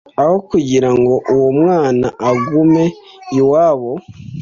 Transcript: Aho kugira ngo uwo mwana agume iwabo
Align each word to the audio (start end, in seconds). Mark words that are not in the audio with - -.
Aho 0.21 0.35
kugira 0.49 0.89
ngo 0.99 1.13
uwo 1.33 1.49
mwana 1.59 2.07
agume 2.29 2.85
iwabo 3.39 3.91